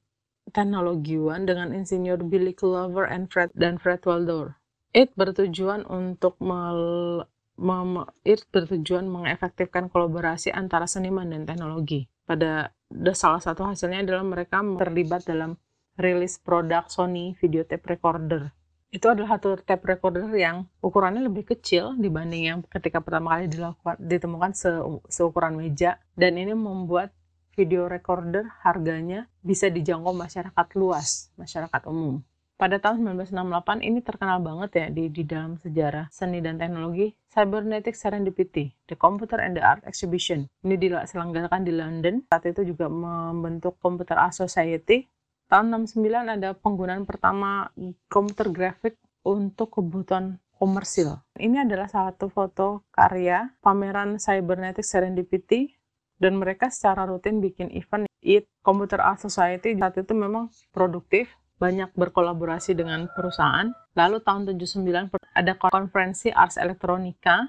teknologiwan 0.50 1.46
dengan 1.46 1.70
insinyur 1.74 2.22
Billy 2.26 2.54
Clover 2.54 3.06
and 3.06 3.30
Fred 3.30 3.50
dan 3.54 3.78
Fred 3.78 4.02
Waldor. 4.06 4.58
It 4.94 5.14
bertujuan 5.14 5.86
untuk 5.86 6.38
mel, 6.42 7.24
mem, 7.58 8.06
it 8.26 8.46
bertujuan 8.50 9.06
mengefektifkan 9.06 9.90
kolaborasi 9.90 10.54
antara 10.54 10.86
seniman 10.90 11.30
dan 11.30 11.46
teknologi. 11.46 12.10
Pada 12.26 12.70
salah 13.14 13.42
satu 13.42 13.66
hasilnya 13.66 14.06
adalah 14.06 14.26
mereka 14.26 14.62
terlibat 14.78 15.26
dalam 15.26 15.58
rilis 16.00 16.40
produk 16.40 16.88
Sony 16.88 17.36
video 17.40 17.64
tape 17.64 17.84
recorder. 17.84 18.52
Itu 18.92 19.08
adalah 19.08 19.40
satu 19.40 19.56
tape 19.64 19.96
recorder 19.96 20.28
yang 20.36 20.68
ukurannya 20.84 21.24
lebih 21.24 21.48
kecil 21.48 21.96
dibanding 21.96 22.44
yang 22.44 22.58
ketika 22.68 23.00
pertama 23.00 23.36
kali 23.36 23.48
dilakukan 23.48 23.96
ditemukan 23.96 24.52
se, 24.52 24.70
seukuran 25.08 25.56
meja 25.56 25.96
dan 26.12 26.36
ini 26.36 26.52
membuat 26.52 27.12
video 27.56 27.88
recorder 27.88 28.48
harganya 28.64 29.28
bisa 29.44 29.68
dijangkau 29.68 30.12
masyarakat 30.12 30.66
luas, 30.76 31.32
masyarakat 31.36 31.82
umum. 31.88 32.20
Pada 32.62 32.78
tahun 32.78 33.02
1968 33.18 33.82
ini 33.82 33.98
terkenal 34.06 34.38
banget 34.38 34.70
ya 34.78 34.86
di, 34.86 35.10
di 35.10 35.26
dalam 35.26 35.58
sejarah 35.58 36.06
seni 36.14 36.38
dan 36.38 36.62
teknologi 36.62 37.10
Cybernetic 37.32 37.98
Serendipity, 37.98 38.70
The 38.86 38.94
Computer 38.94 39.42
and 39.42 39.58
the 39.58 39.64
Art 39.66 39.82
Exhibition. 39.82 40.46
Ini 40.62 40.78
diselenggarakan 40.78 41.66
di 41.66 41.72
London. 41.74 42.22
Saat 42.30 42.54
itu 42.54 42.62
juga 42.62 42.86
membentuk 42.86 43.82
Computer 43.82 44.14
Art 44.14 44.38
Society. 44.38 45.10
Tahun 45.52 45.68
69 45.68 46.00
ada 46.40 46.56
penggunaan 46.56 47.04
pertama 47.04 47.68
komputer 48.08 48.48
grafik 48.48 48.96
untuk 49.20 49.68
kebutuhan 49.76 50.40
komersil. 50.56 51.20
Ini 51.36 51.68
adalah 51.68 51.92
satu 51.92 52.32
foto 52.32 52.88
karya 52.88 53.52
pameran 53.60 54.16
Cybernetic 54.16 54.80
Serendipity 54.80 55.76
dan 56.16 56.40
mereka 56.40 56.72
secara 56.72 57.04
rutin 57.04 57.44
bikin 57.44 57.68
event. 57.76 58.08
IT 58.24 58.48
Computer 58.64 59.04
Art 59.04 59.20
Society 59.20 59.76
saat 59.76 59.92
itu 60.00 60.16
memang 60.16 60.48
produktif 60.72 61.28
banyak 61.60 61.92
berkolaborasi 62.00 62.72
dengan 62.72 63.12
perusahaan. 63.12 63.68
Lalu 63.92 64.24
tahun 64.24 64.48
79 64.56 65.12
ada 65.36 65.52
konferensi 65.60 66.32
Ars 66.32 66.56
Electronica 66.56 67.44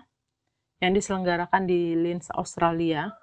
yang 0.84 0.92
diselenggarakan 0.92 1.64
di 1.64 1.96
Linz 1.96 2.28
Australia 2.36 3.16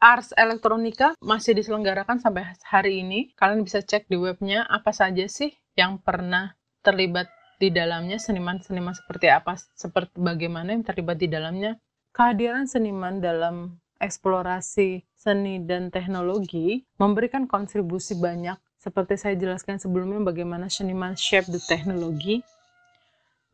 Ars 0.00 0.36
Electronica 0.36 1.16
masih 1.24 1.56
diselenggarakan 1.56 2.20
sampai 2.20 2.52
hari 2.68 3.00
ini. 3.00 3.32
Kalian 3.36 3.64
bisa 3.64 3.80
cek 3.80 4.08
di 4.08 4.20
webnya 4.20 4.68
apa 4.68 4.92
saja 4.92 5.24
sih 5.26 5.52
yang 5.76 5.96
pernah 6.00 6.56
terlibat 6.84 7.28
di 7.56 7.72
dalamnya, 7.72 8.20
seniman-seniman 8.20 8.92
seperti 8.92 9.32
apa, 9.32 9.56
seperti 9.56 10.20
bagaimana 10.20 10.76
yang 10.76 10.84
terlibat 10.84 11.16
di 11.16 11.28
dalamnya. 11.32 11.80
Kehadiran 12.12 12.68
seniman 12.68 13.20
dalam 13.20 13.80
eksplorasi 13.96 15.04
seni 15.16 15.64
dan 15.64 15.88
teknologi 15.88 16.84
memberikan 17.00 17.48
kontribusi 17.48 18.16
banyak 18.16 18.56
seperti 18.76 19.16
saya 19.16 19.34
jelaskan 19.34 19.80
sebelumnya 19.80 20.20
bagaimana 20.20 20.68
seniman 20.68 21.16
shape 21.16 21.48
the 21.48 21.60
technology. 21.64 22.44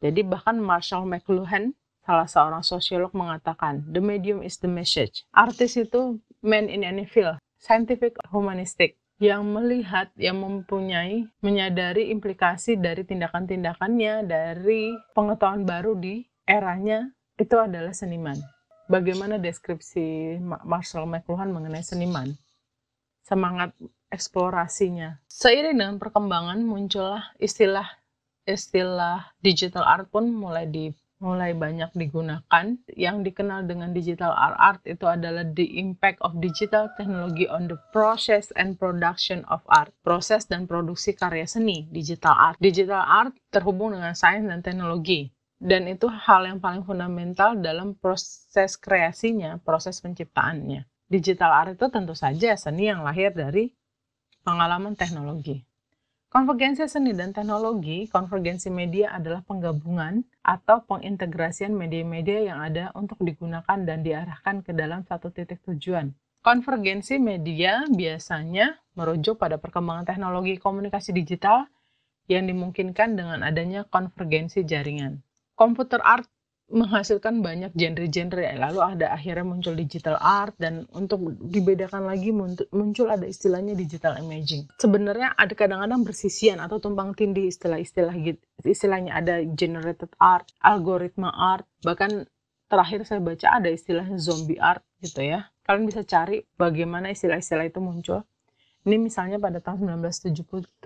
Jadi 0.03 0.27
bahkan 0.27 0.59
Marshall 0.59 1.07
McLuhan, 1.07 1.79
salah 2.03 2.27
seorang 2.27 2.67
sosiolog 2.67 3.15
mengatakan, 3.15 3.87
the 3.87 4.03
medium 4.03 4.43
is 4.43 4.59
the 4.59 4.67
message. 4.67 5.23
Artis 5.31 5.79
itu 5.79 6.19
man 6.43 6.67
in 6.67 6.83
any 6.83 7.07
field, 7.07 7.39
scientific, 7.57 8.19
humanistic, 8.29 8.99
yang 9.23 9.47
melihat, 9.55 10.11
yang 10.19 10.43
mempunyai, 10.43 11.31
menyadari 11.39 12.11
implikasi 12.11 12.75
dari 12.75 13.07
tindakan-tindakannya, 13.07 14.27
dari 14.27 14.91
pengetahuan 15.15 15.63
baru 15.63 15.95
di 15.95 16.27
eranya 16.43 17.07
itu 17.39 17.55
adalah 17.55 17.95
seniman. 17.95 18.35
Bagaimana 18.91 19.39
deskripsi 19.39 20.37
Marshall 20.43 21.07
McLuhan 21.07 21.55
mengenai 21.55 21.87
seniman? 21.87 22.35
Semangat 23.23 23.73
eksplorasinya. 24.11 25.23
Seiring 25.31 25.79
dengan 25.79 25.97
perkembangan 26.03 26.61
muncullah 26.61 27.33
istilah 27.39 27.87
istilah 28.43 29.33
digital 29.39 29.87
art 29.87 30.11
pun 30.11 30.29
mulai 30.29 30.67
di 30.67 30.91
mulai 31.23 31.55
banyak 31.55 31.95
digunakan. 31.95 32.65
Yang 32.91 33.17
dikenal 33.31 33.71
dengan 33.71 33.95
digital 33.95 34.35
art, 34.35 34.59
art 34.59 34.83
itu 34.83 35.07
adalah 35.07 35.47
the 35.47 35.79
impact 35.79 36.19
of 36.21 36.35
digital 36.43 36.91
technology 36.99 37.47
on 37.47 37.71
the 37.71 37.79
process 37.95 38.51
and 38.59 38.75
production 38.77 39.47
of 39.47 39.63
art. 39.71 39.95
Proses 40.03 40.51
dan 40.51 40.67
produksi 40.67 41.15
karya 41.15 41.47
seni, 41.47 41.87
digital 41.95 42.35
art. 42.35 42.57
Digital 42.59 43.07
art 43.07 43.33
terhubung 43.55 43.95
dengan 43.95 44.19
sains 44.19 44.45
dan 44.45 44.61
teknologi. 44.61 45.31
Dan 45.63 45.87
itu 45.87 46.11
hal 46.11 46.43
yang 46.43 46.59
paling 46.59 46.83
fundamental 46.83 47.55
dalam 47.55 47.95
proses 47.95 48.75
kreasinya, 48.75 49.63
proses 49.63 50.03
penciptaannya. 50.03 50.83
Digital 51.07 51.51
art 51.55 51.71
itu 51.79 51.87
tentu 51.87 52.19
saja 52.19 52.59
seni 52.59 52.91
yang 52.91 53.07
lahir 53.07 53.31
dari 53.31 53.71
pengalaman 54.43 54.99
teknologi. 54.99 55.63
Konvergensi 56.33 56.89
seni 56.89 57.13
dan 57.13 57.37
teknologi, 57.37 58.09
konvergensi 58.09 58.73
media 58.73 59.13
adalah 59.13 59.45
penggabungan 59.45 60.25
atau 60.41 60.81
pengintegrasian 60.89 61.77
media-media 61.77 62.49
yang 62.49 62.59
ada 62.65 62.89
untuk 62.97 63.21
digunakan 63.21 63.77
dan 63.77 64.01
diarahkan 64.01 64.65
ke 64.65 64.73
dalam 64.73 65.05
satu 65.05 65.29
titik 65.29 65.61
tujuan. 65.69 66.17
Konvergensi 66.41 67.21
media 67.21 67.85
biasanya 67.85 68.81
merujuk 68.97 69.45
pada 69.45 69.61
perkembangan 69.61 70.09
teknologi 70.09 70.57
komunikasi 70.57 71.13
digital 71.13 71.69
yang 72.33 72.49
dimungkinkan 72.49 73.13
dengan 73.13 73.45
adanya 73.45 73.85
konvergensi 73.85 74.65
jaringan. 74.65 75.21
Komputer 75.53 76.01
art 76.01 76.32
menghasilkan 76.73 77.45
banyak 77.45 77.77
genre-genre 77.77 78.49
lalu 78.57 78.81
ada 78.81 79.13
akhirnya 79.13 79.45
muncul 79.45 79.77
digital 79.77 80.17
art 80.17 80.57
dan 80.57 80.89
untuk 80.97 81.37
dibedakan 81.45 82.09
lagi 82.09 82.33
muncul 82.73 83.07
ada 83.13 83.29
istilahnya 83.29 83.77
digital 83.77 84.17
imaging. 84.17 84.65
Sebenarnya 84.81 85.37
ada 85.37 85.53
kadang-kadang 85.53 86.01
bersisian 86.03 86.59
atau 86.65 86.81
tumpang 86.81 87.13
tindih 87.13 87.53
istilah-istilah 87.53 88.17
gitu 88.25 88.41
istilahnya 88.65 89.21
ada 89.21 89.45
generated 89.53 90.09
art 90.17 90.49
algoritma 90.65 91.29
art 91.29 91.69
bahkan 91.85 92.25
terakhir 92.73 93.05
saya 93.05 93.21
baca 93.21 93.47
ada 93.53 93.69
istilahnya 93.69 94.17
zombie 94.17 94.57
art 94.57 94.81
gitu 95.05 95.21
ya. 95.21 95.53
Kalian 95.69 95.85
bisa 95.85 96.03
cari 96.09 96.41
bagaimana 96.57 97.13
istilah-istilah 97.13 97.69
itu 97.69 97.85
muncul. 97.85 98.25
Ini 98.83 98.99
misalnya 98.99 99.39
pada 99.39 99.63
tahun 99.63 100.03
1977 100.03 100.83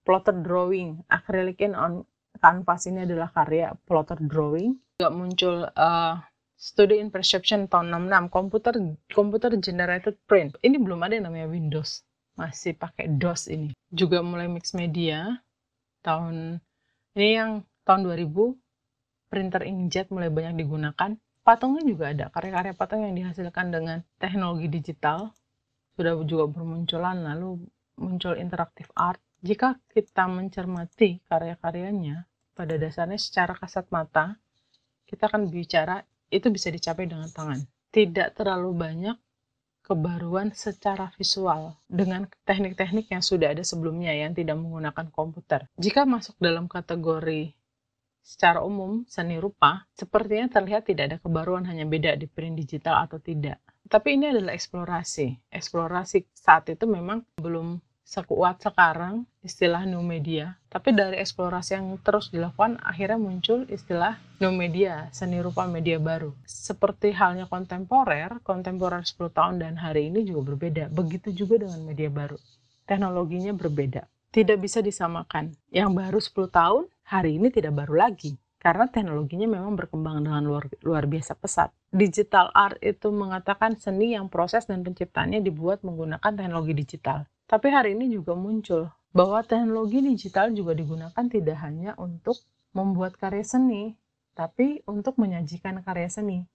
plotter 0.00 0.36
drawing 0.40 1.04
acrylic 1.12 1.60
in 1.60 1.76
on 1.76 2.08
canvas 2.44 2.84
ini 2.84 3.08
adalah 3.08 3.32
karya 3.32 3.72
plotter 3.88 4.20
drawing 4.20 4.76
juga 5.00 5.08
muncul 5.08 5.56
uh, 5.74 6.20
Study 6.54 7.02
in 7.02 7.10
Perception 7.10 7.66
tahun 7.66 7.90
66, 8.08 8.30
komputer 8.30 8.74
komputer 9.10 9.50
generated 9.58 10.16
print. 10.24 10.54
Ini 10.62 10.78
belum 10.78 11.02
ada 11.02 11.18
yang 11.18 11.26
namanya 11.26 11.50
Windows, 11.50 12.06
masih 12.38 12.78
pakai 12.78 13.10
DOS 13.18 13.50
ini. 13.50 13.74
Juga 13.90 14.22
mulai 14.22 14.46
mix 14.46 14.70
media 14.70 15.42
tahun 16.06 16.62
ini 17.18 17.28
yang 17.34 17.50
tahun 17.82 18.06
2000 18.06 18.54
printer 19.28 19.66
inkjet 19.66 20.14
mulai 20.14 20.30
banyak 20.30 20.62
digunakan. 20.62 21.18
Patungnya 21.44 21.82
juga 21.84 22.14
ada, 22.14 22.30
karya-karya 22.30 22.72
patung 22.72 23.04
yang 23.04 23.18
dihasilkan 23.18 23.68
dengan 23.68 24.00
teknologi 24.16 24.70
digital 24.70 25.34
sudah 25.98 26.16
juga 26.24 26.48
bermunculan 26.48 27.20
lalu 27.20 27.66
muncul 27.98 28.38
interaktif 28.38 28.88
art. 28.94 29.20
Jika 29.44 29.76
kita 29.92 30.24
mencermati 30.30 31.20
karya-karyanya, 31.28 32.24
pada 32.54 32.78
dasarnya 32.78 33.18
secara 33.18 33.58
kasat 33.58 33.90
mata, 33.90 34.38
kita 35.04 35.26
akan 35.26 35.50
bicara 35.50 36.00
itu 36.30 36.48
bisa 36.48 36.70
dicapai 36.70 37.10
dengan 37.10 37.28
tangan. 37.28 37.60
Tidak 37.90 38.34
terlalu 38.34 38.70
banyak 38.74 39.16
kebaruan 39.84 40.56
secara 40.56 41.12
visual 41.20 41.76
dengan 41.86 42.24
teknik-teknik 42.48 43.12
yang 43.12 43.20
sudah 43.20 43.52
ada 43.52 43.60
sebelumnya 43.60 44.16
yang 44.16 44.32
tidak 44.32 44.56
menggunakan 44.56 45.12
komputer. 45.12 45.68
Jika 45.76 46.08
masuk 46.08 46.40
dalam 46.40 46.66
kategori 46.66 47.52
secara 48.24 48.64
umum 48.64 49.04
seni 49.04 49.36
rupa, 49.36 49.84
sepertinya 49.92 50.48
terlihat 50.48 50.88
tidak 50.88 51.04
ada 51.12 51.18
kebaruan 51.20 51.68
hanya 51.68 51.84
beda 51.84 52.16
di 52.16 52.24
print 52.24 52.56
digital 52.56 53.04
atau 53.04 53.20
tidak. 53.20 53.60
Tapi 53.84 54.16
ini 54.16 54.32
adalah 54.32 54.56
eksplorasi. 54.56 55.52
Eksplorasi 55.52 56.32
saat 56.32 56.72
itu 56.72 56.88
memang 56.88 57.20
belum 57.36 57.76
sekuat 58.04 58.60
sekarang 58.60 59.24
istilah 59.40 59.88
new 59.88 60.04
media. 60.04 60.60
Tapi 60.68 60.92
dari 60.92 61.16
eksplorasi 61.18 61.80
yang 61.80 61.96
terus 62.04 62.28
dilakukan, 62.28 62.78
akhirnya 62.84 63.16
muncul 63.16 63.64
istilah 63.72 64.20
new 64.38 64.52
media, 64.52 65.08
seni 65.10 65.40
rupa 65.40 65.64
media 65.64 65.96
baru. 65.96 66.36
Seperti 66.44 67.16
halnya 67.16 67.48
kontemporer, 67.48 68.44
kontemporer 68.44 69.02
10 69.02 69.32
tahun 69.32 69.54
dan 69.58 69.80
hari 69.80 70.12
ini 70.12 70.22
juga 70.28 70.54
berbeda. 70.54 70.92
Begitu 70.92 71.32
juga 71.32 71.64
dengan 71.64 71.80
media 71.82 72.12
baru. 72.12 72.36
Teknologinya 72.84 73.56
berbeda. 73.56 74.04
Tidak 74.30 74.58
bisa 74.60 74.84
disamakan. 74.84 75.56
Yang 75.72 75.90
baru 75.96 76.18
10 76.20 76.50
tahun, 76.52 76.84
hari 77.08 77.40
ini 77.40 77.48
tidak 77.48 77.72
baru 77.72 78.04
lagi. 78.04 78.36
Karena 78.60 78.88
teknologinya 78.88 79.44
memang 79.44 79.76
berkembang 79.76 80.24
dengan 80.24 80.40
luar, 80.40 80.64
luar 80.80 81.04
biasa 81.04 81.36
pesat. 81.36 81.68
Digital 81.92 82.48
art 82.56 82.80
itu 82.80 83.12
mengatakan 83.12 83.76
seni 83.76 84.16
yang 84.16 84.32
proses 84.32 84.64
dan 84.64 84.80
penciptaannya 84.80 85.44
dibuat 85.44 85.84
menggunakan 85.84 86.32
teknologi 86.32 86.72
digital 86.72 87.28
tapi 87.54 87.70
hari 87.70 87.94
ini 87.94 88.10
juga 88.10 88.34
muncul 88.34 88.90
bahwa 89.14 89.38
teknologi 89.46 90.02
digital 90.02 90.50
juga 90.50 90.74
digunakan 90.74 91.22
tidak 91.30 91.54
hanya 91.62 91.94
untuk 92.02 92.34
membuat 92.74 93.14
karya 93.14 93.46
seni, 93.46 93.94
tapi 94.34 94.82
untuk 94.90 95.14
menyajikan 95.22 95.78
karya 95.86 96.10
seni. 96.10 96.50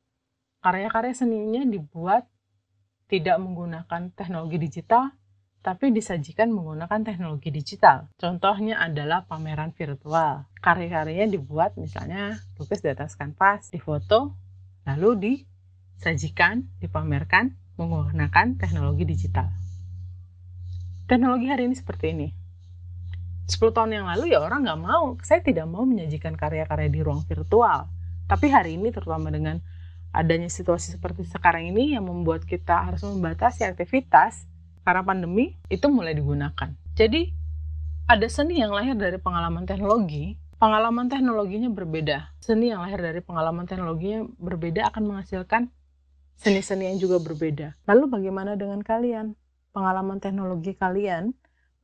Karya-karya 0.59 1.15
seninya 1.15 1.63
dibuat 1.63 2.27
tidak 3.07 3.39
menggunakan 3.39 4.11
teknologi 4.11 4.59
digital, 4.59 5.15
tapi 5.63 5.95
disajikan 5.95 6.51
menggunakan 6.51 7.07
teknologi 7.07 7.47
digital. 7.47 8.11
Contohnya 8.19 8.83
adalah 8.83 9.23
pameran 9.23 9.71
virtual. 9.71 10.51
Karya-karyanya 10.59 11.31
dibuat 11.31 11.79
misalnya 11.79 12.43
lukis 12.59 12.83
di 12.83 12.91
atas 12.91 13.15
kanvas, 13.15 13.71
difoto, 13.71 14.35
lalu 14.83 15.15
disajikan, 15.95 16.67
dipamerkan 16.83 17.55
menggunakan 17.79 18.59
teknologi 18.59 19.07
digital 19.07 19.58
teknologi 21.09 21.49
hari 21.49 21.65
ini 21.65 21.73
seperti 21.73 22.13
ini. 22.13 22.27
10 23.49 23.73
tahun 23.73 23.97
yang 23.97 24.05
lalu 24.05 24.29
ya 24.29 24.45
orang 24.45 24.61
nggak 24.61 24.81
mau, 24.85 25.17
saya 25.25 25.41
tidak 25.41 25.65
mau 25.65 25.81
menyajikan 25.81 26.37
karya-karya 26.37 26.85
di 26.85 27.01
ruang 27.01 27.25
virtual. 27.25 27.89
Tapi 28.29 28.45
hari 28.53 28.77
ini 28.77 28.93
terutama 28.93 29.33
dengan 29.33 29.57
adanya 30.13 30.53
situasi 30.53 30.93
seperti 30.93 31.25
sekarang 31.25 31.73
ini 31.73 31.97
yang 31.97 32.05
membuat 32.05 32.45
kita 32.45 32.93
harus 32.93 33.01
membatasi 33.01 33.65
aktivitas 33.65 34.45
karena 34.85 35.01
pandemi 35.01 35.57
itu 35.65 35.89
mulai 35.89 36.13
digunakan. 36.13 36.69
Jadi 36.93 37.33
ada 38.05 38.27
seni 38.29 38.61
yang 38.61 38.69
lahir 38.69 38.93
dari 38.93 39.17
pengalaman 39.17 39.65
teknologi, 39.65 40.37
pengalaman 40.61 41.09
teknologinya 41.09 41.73
berbeda. 41.73 42.37
Seni 42.37 42.69
yang 42.69 42.85
lahir 42.85 43.01
dari 43.01 43.21
pengalaman 43.25 43.65
teknologinya 43.65 44.29
berbeda 44.37 44.93
akan 44.93 45.09
menghasilkan 45.09 45.73
seni-seni 46.37 46.93
yang 46.93 47.01
juga 47.01 47.17
berbeda. 47.17 47.73
Lalu 47.89 48.13
bagaimana 48.13 48.53
dengan 48.53 48.85
kalian? 48.85 49.38
Pengalaman 49.71 50.17
teknologi 50.21 50.75
kalian, 50.75 51.33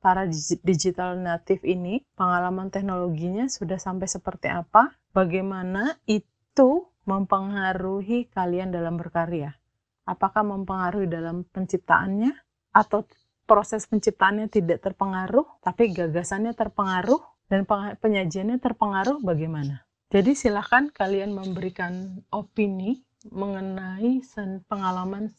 para 0.03 0.29
digital 0.61 1.17
native 1.17 1.65
ini, 1.65 2.05
pengalaman 2.13 2.69
teknologinya 2.69 3.49
sudah 3.49 3.81
sampai 3.81 4.05
seperti 4.05 4.53
apa? 4.53 4.93
Bagaimana 5.09 5.97
itu 6.05 6.85
mempengaruhi 7.09 8.29
kalian 8.29 8.69
dalam 8.69 9.01
berkarya? 9.01 9.57
Apakah 10.05 10.45
mempengaruhi 10.45 11.09
dalam 11.09 11.41
penciptaannya 11.49 12.29
atau 12.69 13.09
proses 13.49 13.89
penciptaannya 13.89 14.45
tidak 14.49 14.85
terpengaruh, 14.85 15.45
tapi 15.65 15.89
gagasannya 15.89 16.53
terpengaruh 16.53 17.21
dan 17.49 17.65
penyajiannya 17.97 18.61
terpengaruh 18.61 19.21
bagaimana? 19.25 19.85
Jadi 20.13 20.37
silahkan 20.37 20.93
kalian 20.93 21.33
memberikan 21.33 22.21
opini 22.29 23.01
mengenai 23.33 24.21
pengalaman 24.69 25.33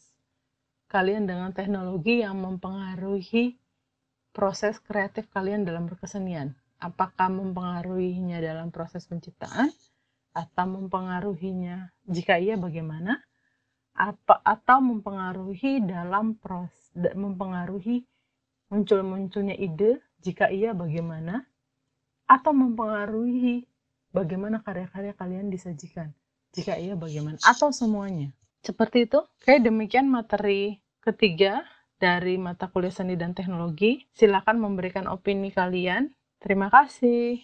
kalian 0.87 1.27
dengan 1.27 1.51
teknologi 1.51 2.23
yang 2.23 2.39
mempengaruhi 2.39 3.59
proses 4.31 4.79
kreatif 4.79 5.27
kalian 5.35 5.67
dalam 5.67 5.87
berkesenian. 5.91 6.55
Apakah 6.77 7.27
mempengaruhinya 7.33 8.37
dalam 8.37 8.69
proses 8.69 9.03
penciptaan 9.09 9.73
atau 10.31 10.65
mempengaruhinya? 10.69 11.89
Jika 12.05 12.37
iya 12.37 12.53
bagaimana? 12.53 13.17
Apa 13.97 14.45
atau 14.45 14.77
mempengaruhi 14.77 15.81
dalam 15.81 16.37
proses 16.37 16.93
mempengaruhi 17.17 18.05
muncul-munculnya 18.69 19.57
ide? 19.57 19.97
Jika 20.21 20.53
iya 20.53 20.77
bagaimana? 20.77 21.41
Atau 22.29 22.53
mempengaruhi 22.53 23.65
bagaimana 24.13 24.61
karya-karya 24.61 25.17
kalian 25.17 25.49
disajikan? 25.49 26.13
Jika 26.53 26.77
iya 26.77 26.93
bagaimana? 26.93 27.41
Atau 27.41 27.73
semuanya? 27.73 28.36
Seperti 28.67 29.07
itu. 29.07 29.23
Oke, 29.23 29.63
demikian 29.63 30.11
materi 30.11 30.83
ketiga 30.99 31.63
dari 32.03 32.35
mata 32.35 32.67
kuliah 32.67 32.91
seni 32.91 33.15
dan 33.15 33.31
teknologi. 33.31 34.03
Silakan 34.11 34.59
memberikan 34.59 35.07
opini 35.07 35.55
kalian. 35.55 36.11
Terima 36.43 36.67
kasih. 36.67 37.39